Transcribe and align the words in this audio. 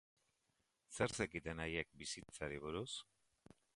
Zer 0.95 1.11
zekiten 1.19 1.61
haiek 1.65 1.91
bizitzari 2.03 2.59
buruz? 2.65 2.91